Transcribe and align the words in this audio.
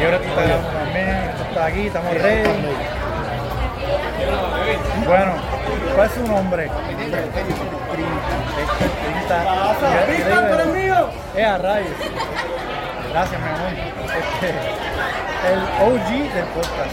Y 0.00 0.04
ahora 0.04 0.18
tú 0.18 0.28
estás 0.28 0.46
tú 1.36 1.42
estás 1.44 1.64
aquí, 1.64 1.86
estamos 1.86 2.14
ready. 2.14 2.48
Bueno, 5.06 5.32
¿cuál 5.94 6.06
es 6.06 6.12
su 6.14 6.26
nombre? 6.26 6.70
Es 11.36 11.46
a 11.46 11.58
rayos. 11.58 11.96
Gracias, 13.10 13.40
mi 13.40 13.48
amor. 13.48 13.72
Este, 14.12 14.48
el 15.52 15.58
OG 15.82 16.08
del 16.32 16.44
podcast. 16.46 16.92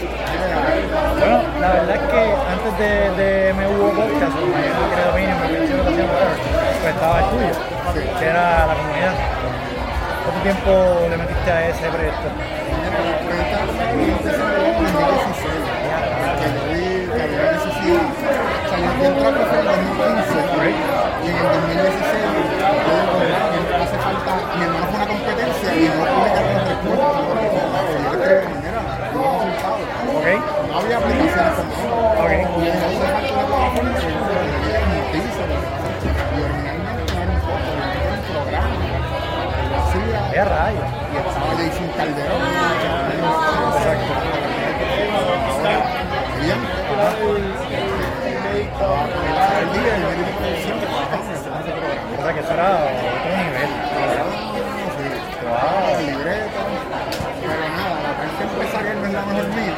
Bueno, 1.18 1.42
la 1.60 1.72
verdad 1.72 1.96
es 1.96 2.02
que 2.10 2.22
antes 2.52 2.78
de, 2.78 3.22
de 3.22 3.52
MV 3.54 3.94
Podcast, 3.94 4.36
o 4.36 4.46
Miami 4.46 4.82
Credo 4.92 5.12
Mínimo, 5.14 5.40
pues 6.80 6.94
estaba 6.94 7.18
el 7.20 7.24
tuyo, 7.30 7.54
que 8.18 8.26
era 8.26 8.66
la 8.66 8.74
comunidad. 8.74 9.14
¿Cuánto 10.24 10.40
tiempo 10.42 10.70
le 11.08 11.16
metiste 11.16 11.50
a 11.50 11.68
ese 11.68 11.88
proyecto? 11.88 12.28
Hace 23.82 23.96
falta, 23.98 24.32
mi 24.56 24.62
hermano 24.64 24.86
fue 24.86 24.96
una 24.96 25.06
competencia 25.08 25.68
y 25.74 25.88
no 25.88 25.94
pude 26.04 26.30
ganar 26.30 26.54
los 26.54 26.68
respuestas. 26.70 27.10
Yo 27.90 28.08
escribí, 28.12 28.54
mira, 28.60 28.80
no 29.14 29.22
resultados. 29.40 29.80
¿Ok? 30.16 30.26
No 30.68 30.72
había 30.78 30.96
aplicaciones 30.98 31.54
como 31.56 31.72
esta. 31.72 32.22
Ok. 32.22 32.30
Y 32.30 32.60
me 32.60 32.68
hace 32.70 32.96
falta 33.00 33.28
una 33.30 33.42
plataforma 33.46 33.94
que 33.94 34.00
yo 34.00 34.08
le 34.10 34.80
noticia. 35.00 35.44
Y 36.30 36.42
originalmente 36.44 37.02
no 37.10 37.20
era 37.20 37.32
un 37.32 37.40
foto, 37.40 37.68
era 37.74 38.10
un 38.10 38.22
programa. 38.30 38.76
Lo 39.70 39.76
hacía 39.80 40.18
Es 40.30 40.38
a 40.38 40.44
rayos. 40.44 40.88
y 41.10 41.16
estaba 41.16 41.50
Jason 41.58 41.88
Calderón. 41.96 42.42
Exacto. 43.76 44.12
Bien. 46.40 46.60
Día 49.80 49.96
y 49.96 50.02
el 50.02 50.08
que 50.80 50.86
trabajamos 50.86 51.26
en 51.26 51.34
ese 51.34 51.48
programa. 51.48 52.10
O 52.18 52.22
sea 52.22 52.32
que 52.34 52.40
eso 52.40 52.52
era 52.52 52.68
otro 52.70 53.30
nivel. 53.36 53.70
Pero 57.40 57.64
nada, 57.76 57.96
la 58.04 58.12
no 58.94 59.06
es 59.06 59.12
la 59.12 59.22
mejor 59.22 59.48
mía. 59.48 59.74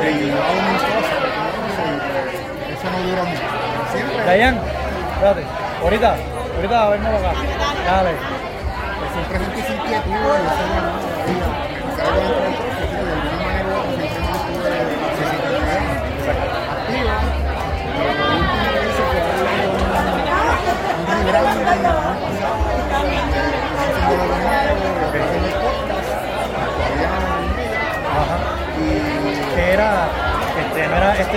Y 0.00 0.28
yo 0.28 0.38
hago 0.42 0.60
mis 0.70 0.82
cosas, 0.82 1.18
y 1.20 1.94
pues, 2.06 2.78
eso 2.78 2.86
no 2.90 2.98
dura 3.08 3.22
mucho. 3.24 3.46
Siempre, 3.92 4.24
Dayan, 4.24 4.54
espérate. 5.14 5.42
Ahorita, 5.82 6.16
ahorita 6.56 6.76
a 6.82 6.90
vernos 6.90 7.14
acá. 7.14 7.32
Dale. 7.86 8.12
pues, 8.98 9.10
siempre 9.12 9.38
sentí 9.38 9.60
inquietud, 9.72 10.40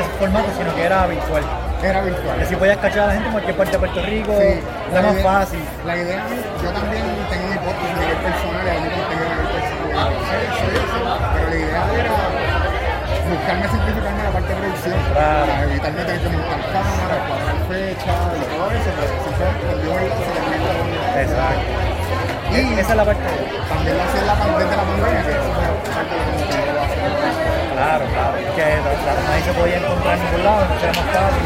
este, 0.02 0.18
formato, 0.20 0.48
sino 0.58 0.76
que 0.76 0.84
era 0.86 1.08
virtual. 1.08 1.44
era 1.84 2.02
virtual. 2.02 2.38
Que 2.40 2.46
si 2.46 2.56
podías 2.56 2.78
cachar 2.78 3.00
a 3.04 3.08
la 3.08 3.14
gente 3.14 3.28
en 3.28 3.32
cualquier 3.34 3.58
parte 3.58 3.72
de 3.74 3.80
Puerto 3.80 4.02
Rico, 4.02 4.32
Sí, 4.40 4.60
era 4.92 5.02
más 5.02 5.14
idea- 5.14 5.24
fácil. 5.24 5.60
La 5.86 5.96
idea, 5.98 6.24
yo 6.64 6.70
también 6.72 7.04
tengo 7.30 7.46
mi 7.52 7.58
podcast 7.60 7.92
a 7.92 8.00
nivel 8.00 8.18
personal 8.24 8.64
a 8.64 8.74
mí 8.80 8.90
contenido 8.94 9.28
a 9.28 9.36
nivel 9.36 9.50
personal. 9.54 10.12
Sí, 10.24 10.40
sí, 10.58 10.68
sí. 10.74 11.00
Pero 11.34 11.50
la 11.50 11.56
idea 11.56 11.84
era 12.00 12.16
buscarme 13.30 13.66
simplificarme 13.68 14.24
la 14.24 14.32
parte 14.32 14.50
de 14.50 14.56
producción 14.64 14.96
Claro. 15.14 15.46
para 15.48 15.64
evitarme 15.64 16.02
tener 16.04 16.22
que 16.24 16.30
montar 16.30 16.60
cámaras, 16.74 17.20
cuadrar 17.28 17.58
fechas 17.68 18.20
y 18.32 18.44
todo 18.48 18.68
eso. 18.74 18.90
Pero 18.94 19.76
yo 19.84 19.94
se 20.24 21.22
Exacto. 21.24 21.72
Y 22.54 22.80
Esa 22.80 22.92
es 22.92 22.98
la 22.98 23.06
parte. 23.06 23.24
también 23.70 23.98
hacía 24.00 24.22
la 24.24 24.36
pandemia 24.36 24.66
de 24.70 24.78
la 24.78 24.84
pandemia, 24.84 25.24
La- 29.06 29.20
nadie 29.30 29.44
se 29.44 29.54
podía 29.54 29.78
encontrar 29.78 30.18
en 30.18 30.24
ningún 30.26 30.44
lado, 30.44 30.62
entonces 30.64 30.84
era 30.90 30.94
más 31.04 31.10
fácil. 31.12 31.44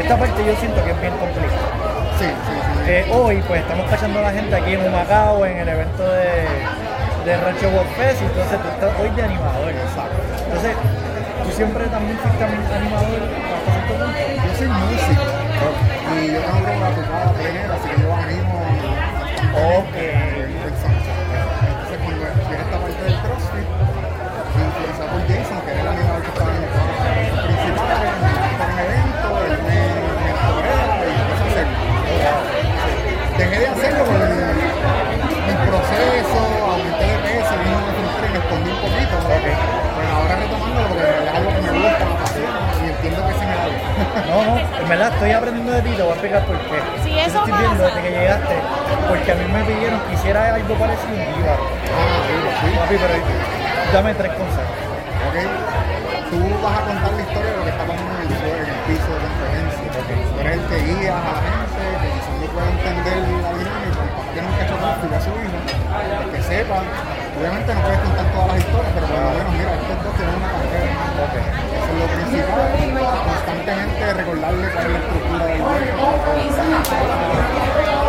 Esta 0.00 0.16
parte 0.16 0.44
yo 0.44 0.54
siento 0.56 0.84
que 0.84 0.90
es 0.90 1.00
bien 1.00 1.14
complicada. 1.18 1.70
Sí, 2.18 2.26
sí, 2.26 2.54
sí. 2.54 2.90
Eh, 2.90 3.06
hoy 3.12 3.42
pues 3.46 3.60
estamos 3.60 3.86
cachando 3.90 4.18
a 4.18 4.22
la 4.22 4.30
gente 4.32 4.54
aquí 4.56 4.74
en 4.74 4.86
Humacao 4.86 5.44
en 5.46 5.58
el 5.58 5.68
evento 5.68 6.02
de, 6.02 6.46
de 7.24 7.36
Rancho 7.36 7.68
World 7.68 7.90
Fest 7.96 8.22
entonces 8.22 8.58
tú 8.60 8.68
estás 8.68 8.90
hoy 9.00 9.10
de 9.10 9.22
animador. 9.22 9.70
Exacto. 9.70 10.20
Entonces, 10.46 10.72
tú 11.44 11.50
siempre 11.52 11.84
también 11.86 12.18
fuiste 12.18 12.44
animador 12.44 13.20
hasta 13.24 13.56
cierto 13.70 13.94
punto. 13.94 14.18
Yo 14.46 14.50
soy 14.58 14.68
músico 14.68 15.24
y 16.16 16.32
yo 16.32 16.40
tengo 16.40 16.70
una 16.76 16.90
tocada 16.90 17.32
primero, 17.34 17.72
así 17.74 17.88
que 17.88 18.02
yo 18.02 18.14
animo 18.14 18.60
Ok. 19.50 19.94
personas. 19.94 21.09
Verdad 44.90 45.12
estoy 45.14 45.30
aprendiendo 45.30 45.72
de 45.72 45.82
ti, 45.82 45.90
te 45.94 46.02
voy 46.02 46.10
a 46.10 46.14
explicar 46.14 46.42
por 46.46 46.58
qué. 46.66 46.78
Sí, 47.04 47.10
Yo 47.14 47.20
eso 47.22 47.38
estoy 47.38 47.52
viendo 47.54 47.70
pasa. 47.70 47.86
desde 47.94 48.02
que 48.02 48.10
llegaste, 48.10 48.54
porque 49.08 49.28
a 49.30 49.34
mí 49.36 49.44
me 49.54 49.62
pidieron 49.64 50.00
que 50.00 50.12
hiciera 50.14 50.54
algo 50.54 50.74
parecido 50.74 51.14
en 51.14 51.30
Viva. 51.30 51.54
Ah, 51.54 52.18
duro, 52.26 52.50
sí. 52.60 52.68
Papi, 52.76 52.96
pero 52.98 53.14
dame 53.94 54.10
tres 54.18 54.32
consejos. 54.34 54.76
¿ok? 55.30 55.36
Tú 56.30 56.38
vas 56.62 56.74
a 56.74 56.82
contar 56.90 57.10
la 57.14 57.22
historia 57.22 57.50
de 57.50 57.56
lo 57.56 57.62
que 57.64 57.70
está 57.70 57.84
pasando 57.86 58.10
en 58.10 58.20
el 58.20 58.30
en 58.30 58.66
el 58.66 58.80
piso 58.90 59.10
de 59.14 59.18
conferencia. 59.30 59.86
Tú 59.90 60.38
eres 60.42 60.54
el 60.58 60.62
que 60.70 60.78
guías 60.90 61.14
a 61.14 61.30
la 61.30 61.42
gente, 61.46 61.82
que 62.02 62.08
quizás 62.10 62.34
no 62.40 62.46
pueda 62.50 62.68
entender 62.70 63.18
la 63.30 63.50
dinámica, 63.54 64.02
papá 64.10 64.22
que 64.30 64.40
nunca 64.42 64.58
ha 64.58 64.64
hecho 64.66 64.76
tráfico 64.78 65.14
a 65.14 65.20
su 65.22 65.30
hijo, 65.38 65.58
el 65.58 66.30
que 66.34 66.40
sepa. 66.42 66.78
Obviamente 67.30 67.68
no 67.74 67.80
puedes 67.82 68.00
contar 68.00 68.26
todas 68.30 68.48
las 68.50 68.58
historias, 68.58 68.90
pero 68.94 69.06
por 69.10 69.18
lo 69.22 69.30
menos, 69.38 69.52
mira, 69.54 69.70
estos 69.70 69.96
dos 70.02 70.12
tienen 70.18 70.34
una 70.34 70.50
carrera. 70.50 70.92
Eso 71.78 71.90
es 71.90 71.98
lo 72.00 72.06
principal. 72.10 72.70
Constantemente 73.30 74.02
recordarle 74.14 74.66
cuál 74.70 74.86
es 74.86 74.92
la 74.92 74.98
estructura 75.00 75.44
del 75.46 75.60
juego. 75.60 75.80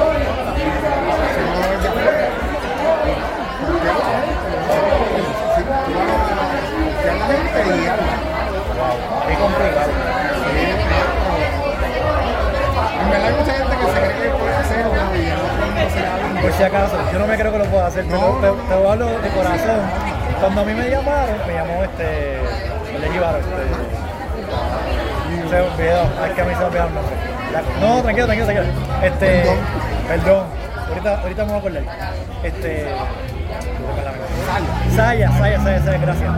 Si 0.02 1.42
no 1.42 1.54
lo 1.56 1.68
ves 1.72 1.82
de 1.82 1.88
afuera, 1.90 2.12
confía 3.62 3.92
en 3.92 3.98
la 3.98 4.06
gente. 4.12 4.52
Sí, 5.56 5.62
tú 5.64 5.70
vas 5.72 6.06
a 6.06 6.18
confiar 6.22 7.12
en 7.12 7.20
la 7.20 7.26
gente 7.28 7.60
y 7.62 7.80
guiarla. 7.82 8.16
Qué 9.28 9.34
complicado. 9.36 9.92
En 13.02 13.10
verdad 13.10 13.28
hay 13.28 13.34
mucha 13.34 13.54
gente 13.54 13.76
que 13.78 13.86
se 13.86 14.00
cree 14.00 14.22
que 14.22 14.30
puede 14.38 14.56
hacerlo 14.56 14.92
y 15.16 15.18
en 15.26 15.38
otro 15.38 15.66
no 15.66 15.90
se 15.90 16.00
le 16.00 16.08
habla. 16.08 16.42
Por 16.42 16.52
si 16.54 16.64
acaso, 16.64 16.96
yo 17.12 17.20
no 17.20 17.28
me 17.28 17.38
pueda 17.92 18.02
hacer, 18.02 18.06
pero 18.06 18.20
No, 18.20 18.38
te, 18.40 18.48
no. 18.48 18.54
te 18.54 18.76
lo 18.76 18.92
hablo 18.92 19.06
de 19.08 19.30
corazón. 19.30 19.82
Cuando 20.40 20.62
a 20.62 20.64
mí 20.66 20.74
me 20.74 20.90
llamaron, 20.90 21.36
me 21.48 21.54
llamó 21.54 21.84
este. 21.84 22.40
Le 23.00 23.10
llevaron 23.12 23.42
este. 23.42 23.62
Se 25.50 25.56
olvidó, 25.62 26.04
es 26.26 26.32
que 26.34 26.42
a 26.42 26.46
mí 26.46 26.54
se 26.56 26.64
olvidó 26.64 26.88
el 26.88 26.94
nombre. 26.94 27.16
No, 27.82 28.02
tranquilo, 28.02 28.26
tranquilo, 28.28 28.48
tranquilo. 28.52 28.74
Este. 29.04 29.44
Perdón. 29.44 29.60
Perdón. 30.08 30.46
Ahorita, 30.90 31.22
ahorita 31.22 31.42
me 31.46 31.48
voy 31.48 31.56
a 31.56 31.60
acordar. 31.60 31.84
Este. 32.44 32.88
Saya, 34.96 35.32
Saya, 35.32 35.60
Saya, 35.62 35.80
Saya, 35.84 35.98
gracias. 35.98 36.30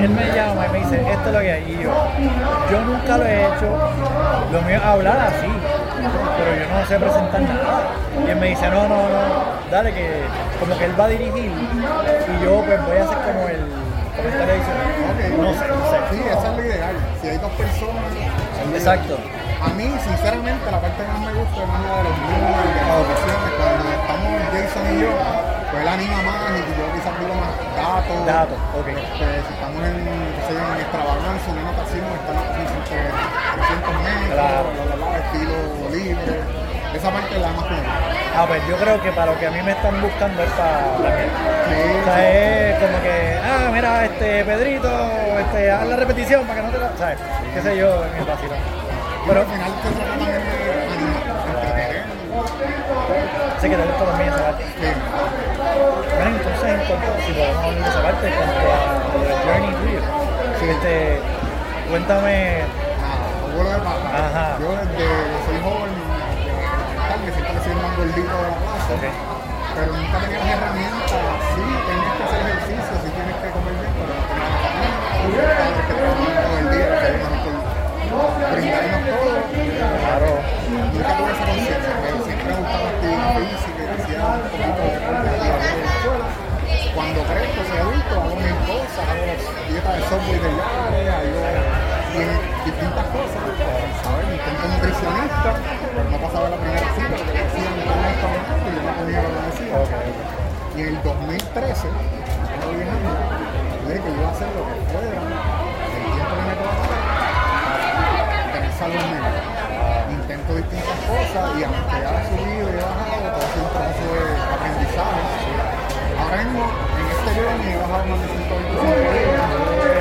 Él 0.00 0.10
me 0.10 0.26
llama 0.32 0.66
y 0.66 0.70
me 0.70 0.78
dice, 0.78 1.00
esto 1.10 1.28
es 1.28 1.34
lo 1.34 1.40
que 1.40 1.52
hay. 1.52 1.62
Y 1.64 1.82
yo, 1.82 1.90
yo 2.70 2.80
nunca 2.82 3.16
lo 3.18 3.24
he 3.24 3.42
hecho. 3.42 3.90
Lo 4.52 4.62
mío 4.62 4.76
es 4.76 4.82
hablar 4.84 5.18
así, 5.18 5.46
pero 6.02 6.50
yo 6.54 6.66
no 6.68 6.86
sé 6.86 6.98
presentar 6.98 7.40
nada. 7.40 7.90
Y 8.26 8.30
él 8.30 8.36
me 8.36 8.48
dice, 8.48 8.68
no, 8.68 8.88
no, 8.88 9.08
no, 9.08 9.22
dale 9.70 9.92
que 9.92 10.22
como 10.60 10.76
que 10.78 10.84
él 10.84 10.94
va 10.98 11.04
a 11.04 11.08
dirigir 11.08 11.52
y 11.52 12.44
yo 12.44 12.62
pues 12.64 12.86
voy 12.86 12.96
a 12.96 13.04
hacer 13.04 13.18
como 13.18 13.48
el 13.48 13.62
comentario 14.16 14.54
adicional. 14.54 14.88
No 15.38 15.52
sé, 15.54 15.68
no 15.68 15.90
sé. 15.90 15.98
Sí, 16.10 16.22
esa 16.26 16.50
es 16.50 16.56
la 16.56 16.66
ideal. 16.66 16.96
Si 17.20 17.28
hay 17.28 17.38
dos 17.38 17.52
personas. 17.52 18.04
Exacto. 18.74 19.18
A 19.60 19.68
mí, 19.74 19.90
sinceramente, 20.04 20.70
la 20.70 20.80
parte 20.80 21.02
que 21.02 21.08
más 21.08 21.20
me 21.20 21.32
gusta 21.34 21.62
es 21.62 21.68
más 21.68 21.82
la 21.82 21.96
de 21.98 22.02
los 22.04 22.14
y 22.14 22.30
de 22.30 22.82
las. 22.86 23.06
Cuando 23.58 23.90
estamos 23.90 24.30
Jason 24.54 24.86
y 24.94 25.02
yo, 25.02 25.10
pues 25.70 25.82
él 25.82 25.88
anima 25.88 26.22
más 26.22 26.50
y 26.56 26.60
yo 26.78 26.84
quizás 26.96 27.14
digo 27.20 27.34
más 27.36 27.52
datos. 27.76 28.26
Datos, 28.26 28.58
ok. 28.72 28.88
Este, 28.88 29.26
si 29.46 29.52
estamos 29.52 29.80
en, 29.84 29.96
qué 30.00 30.42
sé 30.48 30.52
en 30.56 30.80
extravagancia, 30.80 31.48
en 31.52 31.58
una 31.58 31.70
ocasión, 31.76 32.08
estamos 32.08 32.44
entre 32.56 32.98
300 33.58 33.94
metros, 34.04 34.32
Claro. 34.32 34.68
bla, 34.72 34.84
bla, 34.84 34.96
bla, 34.96 35.18
estilo 35.18 35.56
libre. 35.92 36.34
Esa 36.94 37.10
parte 37.10 37.38
la 37.38 37.48
más 37.52 37.64
común. 37.64 37.84
Ah, 38.34 38.44
pues 38.48 38.62
yo 38.66 38.76
creo 38.76 39.02
que 39.02 39.12
para 39.12 39.32
lo 39.32 39.38
que 39.38 39.46
a 39.46 39.50
mí 39.50 39.60
me 39.62 39.72
están 39.72 40.00
buscando 40.00 40.42
es 40.42 40.50
para 40.50 40.80
la 41.04 41.10
mía. 41.10 41.28
Sí, 41.68 42.00
O 42.00 42.04
sea, 42.04 42.70
es 42.70 42.78
como 42.78 43.02
que, 43.02 43.38
ah, 43.44 43.70
mira, 43.72 44.04
este, 44.06 44.44
Pedrito, 44.44 44.88
este, 45.38 45.70
haz 45.70 45.86
la 45.86 45.96
repetición 45.96 46.46
para 46.46 46.60
que 46.60 46.66
no 46.66 46.72
te 46.72 46.78
la. 46.78 46.90
¿Sabes? 46.96 47.18
Qué 47.54 47.60
sé 47.60 47.76
yo, 47.76 48.04
en 48.06 48.16
el 48.16 48.24
vacilón. 48.24 48.58
Pero 49.26 49.40
al 49.40 49.46
final 49.46 49.70
también 49.82 50.32
de 50.32 50.98
sé 53.60 53.68
que 53.68 53.76
te 53.76 53.82
gusta 53.82 54.04
también 54.04 54.28
esa 54.32 54.42
parte. 54.42 54.64
Sí. 54.64 55.57
Bueno, 55.78 56.36
entonces, 56.36 56.68
en 56.68 56.80
cuanto, 56.86 57.08
si 57.26 57.32
podemos 57.32 57.64
hablar 57.64 57.82
de 57.82 57.88
esa 57.88 58.02
parte, 58.02 58.26
en 58.28 58.34
cuanto 58.34 58.66
a 58.68 58.78
journey 59.46 59.74
tuyo, 59.78 60.00
este, 60.72 61.20
cuéntame. 61.88 62.62
Ajá. 64.14 64.58
Yo 64.60 64.70
desde 64.72 64.96
que 64.96 65.08
soy 65.46 65.58
joven, 65.62 65.94
que 67.24 67.32
siempre 67.32 67.54
he 67.54 67.62
sido 67.62 67.72
el 67.76 67.82
más 67.82 67.96
gordito 67.96 68.20
de 68.20 68.42
la. 68.42 68.48
Ok. 68.88 69.04
pero 69.74 69.92
nunca 69.92 70.18
tenía 70.18 70.38
las 70.38 70.48
herramientas. 70.48 71.22
Sí, 71.54 71.62
tienes 71.86 72.12
que 72.18 72.22
hacer 72.24 72.40
ejercicio, 72.48 72.94
a 104.28 104.30
hacer 104.32 104.48
lo 104.52 104.62
que 104.68 104.74
fuera, 104.92 105.08
el 105.08 106.04
tiempo 106.12 106.34
que 106.36 106.44
me 106.48 106.54
quedaba, 106.58 106.84
tener 108.52 108.72
salud 108.76 109.04
mental. 109.08 109.46
Intento 110.08 110.50
distintas 110.56 110.98
cosas 111.08 111.44
y 111.56 111.60
aunque 111.64 111.96
he 111.96 112.22
subido 112.28 112.66
y 112.68 112.76
bajado, 112.76 113.26
todo 113.32 113.44
es 113.48 113.56
un 113.56 113.68
proceso 113.72 114.04
de 114.12 114.20
aprendizaje. 114.52 115.22
Ahora 116.18 116.36
mismo, 116.44 116.64
en 116.68 117.06
este 117.08 117.30
journey 117.38 117.72
he 117.72 117.78
bajado 117.78 118.04
más 118.08 118.18
de 118.20 118.26
125 118.28 119.08
libras, 119.16 119.48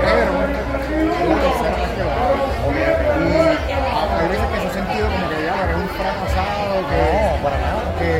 pero 0.03 0.31
es 0.43 0.51
la 1.27 1.37
tercera 1.39 1.71
vez 1.77 1.91
que 1.95 2.03
bajo. 2.03 2.35
Y 2.67 3.31
hay 4.17 4.27
veces 4.27 4.47
que 4.51 4.57
se 4.59 4.67
ha 4.67 4.73
sentido 4.73 5.05
como 5.07 5.25
que 5.29 5.37
ya 5.47 5.53
eres 5.63 5.77
un 5.77 5.87
fracasado, 5.95 6.75
que 6.89 6.99
No, 6.99 7.43
para 7.43 7.57
nada. 7.63 7.81
que 7.99 8.11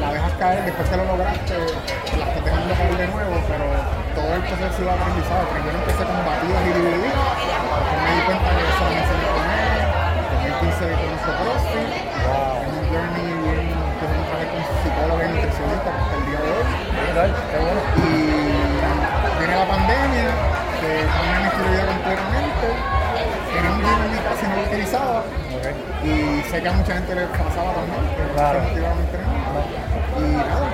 la 0.00 0.08
dejas 0.12 0.32
caer 0.38 0.60
después 0.64 0.86
que 0.90 0.96
lo 0.96 1.04
lograste, 1.06 1.54
la 2.18 2.24
estás 2.30 2.44
dejando 2.44 2.70
caer 2.74 2.96
de 2.96 3.06
nuevo, 3.08 3.34
pero 3.50 3.66
todo 4.36 4.44
el 4.44 4.52
proceso 4.52 4.84
de 4.84 4.90
aprendizaje, 4.92 5.48
primero 5.48 5.78
empecé 5.80 6.04
con 6.04 6.20
batidas 6.26 6.60
y 6.60 6.72
dividir, 6.76 7.08
después 7.08 7.96
me 8.04 8.10
di 8.12 8.20
cuenta 8.26 8.48
que 8.52 8.64
eso 8.68 8.84
me 8.84 9.00
enseñó 9.00 9.24
a 9.24 9.32
comer, 9.32 9.80
en 9.80 10.60
2015 10.60 10.92
conozco 11.00 11.30
CrossFit, 11.40 11.88
en 11.96 12.68
un 12.76 12.84
journey 12.92 13.32
bien, 13.32 13.64
que 13.96 14.04
me 14.12 14.20
traje 14.28 14.46
con 14.52 14.60
psicóloga 14.76 15.24
y 15.24 15.28
nutricionista 15.32 15.88
hasta 15.88 16.14
el 16.16 16.24
día 16.28 16.36
de 16.36 16.52
hoy, 16.52 16.68
y 17.96 18.12
viene 19.40 19.56
la 19.56 19.68
pandemia, 19.72 20.28
que 20.84 20.90
cambió 21.00 21.32
mi 21.40 21.48
estilo 21.48 21.64
de 21.64 21.72
vida 21.72 21.88
completamente, 21.96 22.66
tenía 23.56 23.72
un 23.72 23.80
gym 23.80 24.00
en 24.04 24.10
mi 24.12 24.20
casa 24.20 24.36
y 24.36 24.48
no 24.52 24.56
lo 24.56 24.68
utilizaba, 24.68 25.24
y 26.04 26.44
sé 26.44 26.60
que 26.60 26.68
a 26.68 26.76
mucha 26.76 26.92
gente 26.92 27.14
le 27.16 27.24
pasaba 27.32 27.72
también, 27.72 28.04
que 28.04 28.20
no 28.20 28.36
se 28.36 28.52
motivaban 28.68 29.00
a 29.00 29.00
entrenar. 29.00 29.32
Y 30.16 30.28
nada, 30.32 30.68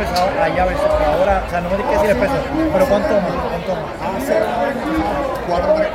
¿Cuánto 0.00 0.14
pesaba 0.14 0.44
allá 0.44 0.64
versus 0.64 0.86
ahora? 0.86 1.44
O 1.46 1.50
sea, 1.50 1.60
no 1.60 1.68
me 1.68 1.76
tienes 1.76 1.92
que 1.92 1.98
decir 1.98 2.10
el 2.10 2.16
peso, 2.16 2.34
pero 2.72 2.86
¿cuánto 2.86 3.20
más? 3.20 3.32
¿Cuánto 3.50 3.74
más? 3.76 3.92
Hace 4.16 4.34
4 5.46 5.74
3 5.74 5.88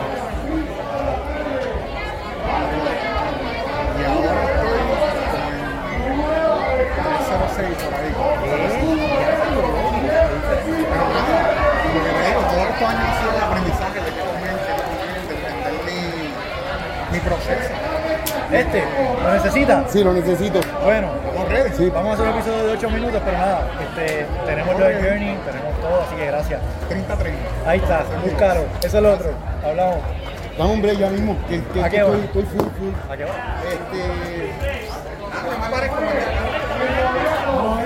Y 3.98 4.04
ahora 4.06 4.42
estoy 4.46 4.80
como 5.81 6.69
en 6.69 6.94
306 7.02 7.75
por 7.81 7.94
ahí. 7.96 8.12
Pero 10.86 11.06
nada, 11.16 11.50
lo 11.96 12.00
que 12.04 12.12
te 12.12 12.22
digo, 12.28 12.42
todos 12.42 12.68
estos 12.69 12.86
años 12.86 13.06
ha 13.10 13.13
sido 13.19 13.31
el 13.31 13.42
aprendizaje 13.42 14.00
de 14.06 14.12
no 14.12 14.24
comer, 14.30 14.58
de 15.25 15.36
entender 15.50 16.30
mi 17.12 17.19
proceso. 17.19 17.95
Este, 18.52 18.84
¿lo 19.24 19.34
necesitas? 19.34 19.92
Sí, 19.92 20.04
lo 20.04 20.14
necesito. 20.14 20.60
Bueno, 20.84 21.10
vamos 21.94 22.12
a 22.12 22.14
hacer 22.14 22.28
un 22.28 22.34
episodio 22.38 22.64
de 22.68 22.72
8 22.74 22.90
minutos, 22.90 23.22
pero 23.26 23.38
nada, 23.38 23.68
este, 23.82 24.26
tenemos 24.46 24.80
lo 24.80 24.86
journey, 24.86 25.38
tenemos 25.46 25.82
todo, 25.82 26.02
así 26.02 26.16
que 26.16 26.26
gracias. 26.28 26.62
30-30. 26.90 27.68
Ahí 27.68 27.80
está, 27.80 28.04
búscalo, 28.24 28.62
eso 28.82 28.98
es 28.98 29.04
lo 29.04 29.14
otro, 29.14 29.30
hablamos. 29.64 29.98
Dame 30.58 30.72
un 30.72 30.82
break 30.82 30.98
ya 30.98 31.10
mismo. 31.10 31.36
Que, 31.50 31.62
que, 31.62 31.84
¿A 31.84 31.90
qué 31.90 31.98
estoy, 31.98 32.22
estoy 32.22 32.44
full, 32.44 32.68
full. 32.80 32.94
¿A 33.12 33.18
qué 33.18 33.26
va? 33.26 33.32
Este. 33.68 34.54
Nada, 35.34 35.58
me 35.62 35.70
parece 35.70 35.96
como 35.96 36.08
que. 37.78 37.86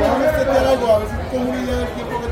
Déjame 0.00 0.26
setear 0.38 0.66
algo, 0.66 0.86
a 0.92 0.98
ver 0.98 1.08
si 1.08 1.14
tengo 1.30 1.50
una 1.50 1.60
idea 1.60 1.76
del 1.76 1.88
tiempo 1.88 2.03